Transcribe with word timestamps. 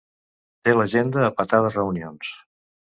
Té 0.67 0.73
l'agenda 0.77 1.23
a 1.27 1.31
petar 1.43 1.63
de 1.69 1.73
reunions. 1.79 2.35